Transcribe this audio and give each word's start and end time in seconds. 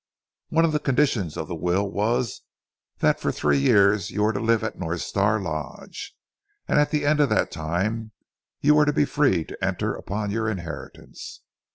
One 0.49 0.65
of 0.65 0.71
the 0.71 0.79
conditions 0.79 1.37
of 1.37 1.47
the 1.47 1.53
will 1.53 1.87
was 1.87 2.41
that 3.01 3.19
for 3.19 3.31
three 3.31 3.59
years 3.59 4.09
you 4.09 4.23
were 4.23 4.33
to 4.33 4.39
live 4.39 4.63
at 4.63 4.79
North 4.79 5.01
Star 5.01 5.39
Lodge, 5.39 6.15
and 6.67 6.79
at 6.79 6.89
the 6.89 7.05
end 7.05 7.19
of 7.19 7.29
that 7.29 7.51
time 7.51 8.11
you 8.61 8.73
were 8.73 8.85
to 8.85 8.93
be 8.93 9.05
free 9.05 9.43
to 9.45 9.63
enter 9.63 9.93
upon 9.93 10.31
your 10.31 10.49
inheritance. 10.49 11.41